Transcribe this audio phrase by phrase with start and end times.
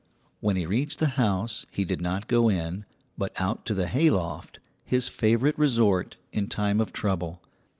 [0.39, 2.85] When he reached the house he did not go in,
[3.19, 7.43] but out to the hayloft, his favourite resort in time of trouble.